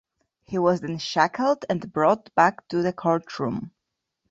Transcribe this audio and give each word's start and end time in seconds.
He 0.47 0.57
was 0.57 0.81
then 0.81 0.97
shackled 0.97 1.63
and 1.69 1.93
brought 1.93 2.33
back 2.33 2.67
to 2.69 2.81
the 2.81 2.91
courtroom. 2.91 3.69